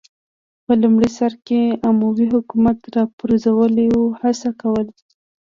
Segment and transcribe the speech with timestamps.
[0.65, 4.93] په لومړي سر کې اموي حکومت راپرځولو هڅه کوله